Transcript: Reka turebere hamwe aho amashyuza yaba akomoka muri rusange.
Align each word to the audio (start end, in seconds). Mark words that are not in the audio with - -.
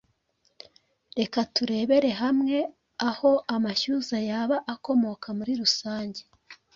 Reka 1.19 1.39
turebere 1.55 2.09
hamwe 2.21 2.57
aho 3.09 3.31
amashyuza 3.55 4.17
yaba 4.29 4.57
akomoka 4.73 5.27
muri 5.37 5.53
rusange. 5.61 6.21